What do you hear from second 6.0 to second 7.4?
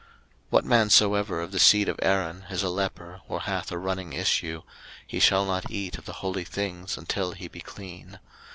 the holy things, until